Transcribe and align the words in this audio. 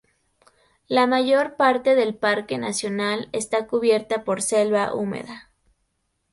La 0.87 1.05
mayor 1.05 1.57
parte 1.57 1.93
del 1.93 2.15
parque 2.17 2.57
nacional 2.57 3.29
está 3.33 3.67
cubierta 3.67 4.23
por 4.23 4.41
selva 4.41 4.95
húmeda. 4.95 5.51